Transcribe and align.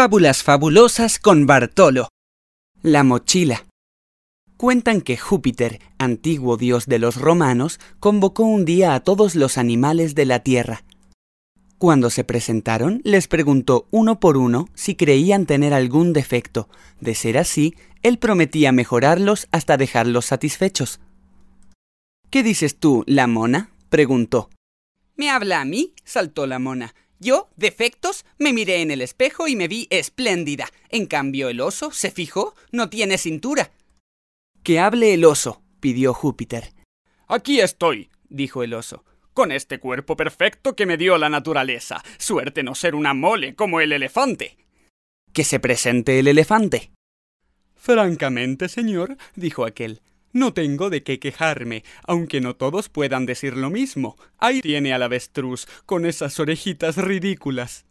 Fábulas 0.00 0.44
fabulosas 0.44 1.18
con 1.18 1.44
Bartolo. 1.44 2.06
La 2.82 3.02
mochila. 3.02 3.66
Cuentan 4.56 5.00
que 5.00 5.16
Júpiter, 5.16 5.80
antiguo 5.98 6.56
dios 6.56 6.86
de 6.86 7.00
los 7.00 7.16
romanos, 7.16 7.80
convocó 7.98 8.44
un 8.44 8.64
día 8.64 8.94
a 8.94 9.00
todos 9.00 9.34
los 9.34 9.58
animales 9.58 10.14
de 10.14 10.24
la 10.24 10.38
tierra. 10.38 10.84
Cuando 11.78 12.10
se 12.10 12.22
presentaron, 12.22 13.00
les 13.02 13.26
preguntó 13.26 13.88
uno 13.90 14.20
por 14.20 14.36
uno 14.36 14.68
si 14.74 14.94
creían 14.94 15.46
tener 15.46 15.74
algún 15.74 16.12
defecto. 16.12 16.68
De 17.00 17.16
ser 17.16 17.36
así, 17.36 17.74
él 18.04 18.18
prometía 18.18 18.70
mejorarlos 18.70 19.48
hasta 19.50 19.76
dejarlos 19.76 20.26
satisfechos. 20.26 21.00
¿Qué 22.30 22.44
dices 22.44 22.78
tú, 22.78 23.02
la 23.08 23.26
mona? 23.26 23.72
preguntó. 23.88 24.48
¿Me 25.16 25.28
habla 25.28 25.60
a 25.60 25.64
mí? 25.64 25.92
saltó 26.04 26.46
la 26.46 26.60
mona. 26.60 26.94
Yo, 27.20 27.48
defectos, 27.56 28.24
me 28.38 28.52
miré 28.52 28.80
en 28.80 28.90
el 28.90 29.00
espejo 29.00 29.48
y 29.48 29.56
me 29.56 29.66
vi 29.66 29.88
espléndida. 29.90 30.68
En 30.88 31.06
cambio, 31.06 31.48
el 31.48 31.60
oso, 31.60 31.90
se 31.90 32.10
fijó, 32.10 32.54
no 32.70 32.88
tiene 32.88 33.18
cintura. 33.18 33.72
Que 34.62 34.78
hable 34.78 35.14
el 35.14 35.24
oso, 35.24 35.62
pidió 35.80 36.14
Júpiter. 36.14 36.72
Aquí 37.26 37.60
estoy, 37.60 38.10
dijo 38.28 38.62
el 38.62 38.74
oso, 38.74 39.04
con 39.34 39.50
este 39.52 39.80
cuerpo 39.80 40.16
perfecto 40.16 40.76
que 40.76 40.86
me 40.86 40.96
dio 40.96 41.18
la 41.18 41.28
naturaleza. 41.28 42.02
Suerte 42.18 42.62
no 42.62 42.74
ser 42.74 42.94
una 42.94 43.14
mole 43.14 43.54
como 43.54 43.80
el 43.80 43.92
elefante. 43.92 44.56
Que 45.32 45.44
se 45.44 45.60
presente 45.60 46.18
el 46.18 46.28
elefante. 46.28 46.92
Francamente, 47.74 48.68
señor, 48.68 49.16
dijo 49.34 49.64
aquel, 49.64 50.02
no 50.38 50.54
tengo 50.54 50.90
de 50.90 51.02
qué 51.02 51.18
quejarme, 51.18 51.84
aunque 52.04 52.40
no 52.40 52.56
todos 52.56 52.88
puedan 52.88 53.26
decir 53.26 53.56
lo 53.56 53.70
mismo. 53.70 54.16
Ahí 54.38 54.60
tiene 54.60 54.92
al 54.92 55.02
avestruz, 55.02 55.66
con 55.84 56.06
esas 56.06 56.38
orejitas 56.40 56.96
ridículas. 56.96 57.84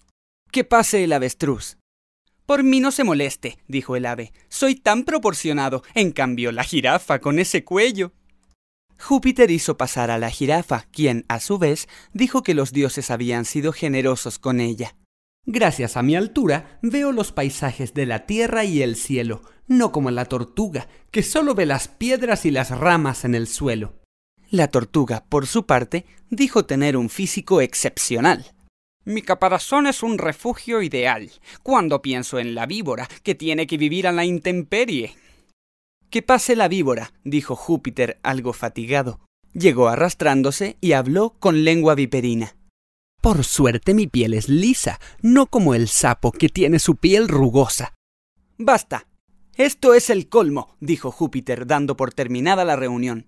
Que 0.51 0.63
pase 0.63 1.03
el 1.03 1.13
avestruz. 1.13 1.77
Por 2.45 2.63
mí 2.63 2.79
no 2.79 2.91
se 2.91 3.03
moleste, 3.03 3.57
dijo 3.67 3.95
el 3.97 4.05
ave. 4.05 4.31
Soy 4.47 4.75
tan 4.75 5.03
proporcionado. 5.03 5.83
En 5.93 6.11
cambio, 6.11 6.51
la 6.53 6.63
jirafa 6.63 7.19
con 7.19 7.39
ese 7.39 7.65
cuello. 7.65 8.13
Júpiter 8.99 9.51
hizo 9.51 9.77
pasar 9.77 10.09
a 10.09 10.17
la 10.17 10.29
jirafa, 10.29 10.87
quien, 10.91 11.25
a 11.27 11.39
su 11.39 11.57
vez, 11.57 11.87
dijo 12.13 12.43
que 12.43 12.53
los 12.55 12.71
dioses 12.71 13.11
habían 13.11 13.45
sido 13.45 13.73
generosos 13.73 14.39
con 14.39 14.59
ella. 14.59 14.95
Gracias 15.49 15.95
a 15.95 16.03
mi 16.03 16.17
altura, 16.17 16.77
veo 16.81 17.13
los 17.13 17.31
paisajes 17.31 17.93
de 17.93 18.05
la 18.05 18.25
tierra 18.25 18.65
y 18.65 18.81
el 18.81 18.97
cielo, 18.97 19.41
no 19.65 19.93
como 19.93 20.11
la 20.11 20.25
tortuga, 20.25 20.89
que 21.09 21.23
solo 21.23 21.55
ve 21.55 21.65
las 21.65 21.87
piedras 21.87 22.45
y 22.45 22.51
las 22.51 22.69
ramas 22.69 23.23
en 23.23 23.33
el 23.33 23.47
suelo. 23.47 23.93
La 24.49 24.67
tortuga, 24.67 25.23
por 25.29 25.47
su 25.47 25.65
parte, 25.65 26.05
dijo 26.29 26.65
tener 26.65 26.97
un 26.97 27.07
físico 27.07 27.61
excepcional. 27.61 28.45
Mi 29.05 29.21
caparazón 29.21 29.87
es 29.87 30.03
un 30.03 30.17
refugio 30.17 30.81
ideal. 30.81 31.31
Cuando 31.63 32.01
pienso 32.01 32.39
en 32.39 32.53
la 32.53 32.65
víbora, 32.65 33.07
que 33.23 33.33
tiene 33.33 33.67
que 33.67 33.77
vivir 33.77 34.05
a 34.05 34.11
la 34.11 34.25
intemperie. 34.25 35.15
Que 36.09 36.21
pase 36.21 36.57
la 36.57 36.67
víbora, 36.67 37.13
dijo 37.23 37.55
Júpiter 37.55 38.19
algo 38.21 38.51
fatigado. 38.51 39.21
Llegó 39.53 39.87
arrastrándose 39.87 40.75
y 40.81 40.91
habló 40.91 41.37
con 41.39 41.63
lengua 41.63 41.95
viperina. 41.95 42.56
Por 43.21 43.43
suerte 43.43 43.93
mi 43.93 44.07
piel 44.07 44.33
es 44.33 44.47
lisa, 44.47 44.99
no 45.21 45.47
como 45.47 45.73
el 45.73 45.87
sapo 45.87 46.31
que 46.31 46.49
tiene 46.49 46.79
su 46.79 46.95
piel 46.95 47.27
rugosa. 47.27 47.93
Basta. 48.57 49.07
Esto 49.55 49.95
es 49.95 50.09
el 50.09 50.29
colmo, 50.29 50.75
dijo 50.79 51.11
Júpiter, 51.11 51.65
dando 51.65 51.97
por 51.97 52.13
terminada 52.13 52.63
la 52.63 52.75
reunión. 52.75 53.27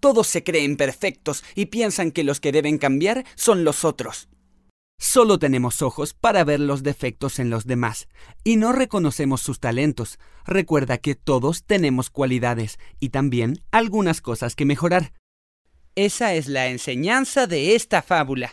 Todos 0.00 0.26
se 0.26 0.44
creen 0.44 0.76
perfectos 0.76 1.44
y 1.54 1.66
piensan 1.66 2.10
que 2.10 2.24
los 2.24 2.40
que 2.40 2.52
deben 2.52 2.76
cambiar 2.76 3.24
son 3.36 3.64
los 3.64 3.84
otros. 3.84 4.28
Solo 4.98 5.38
tenemos 5.38 5.82
ojos 5.82 6.14
para 6.14 6.44
ver 6.44 6.60
los 6.60 6.82
defectos 6.82 7.38
en 7.38 7.50
los 7.50 7.66
demás, 7.66 8.08
y 8.44 8.56
no 8.56 8.72
reconocemos 8.72 9.40
sus 9.40 9.58
talentos. 9.58 10.18
Recuerda 10.44 10.98
que 10.98 11.14
todos 11.14 11.64
tenemos 11.64 12.08
cualidades 12.08 12.78
y 13.00 13.08
también 13.08 13.64
algunas 13.72 14.20
cosas 14.20 14.54
que 14.54 14.64
mejorar. 14.64 15.12
Esa 15.96 16.34
es 16.34 16.46
la 16.46 16.68
enseñanza 16.68 17.46
de 17.46 17.74
esta 17.74 18.02
fábula. 18.02 18.52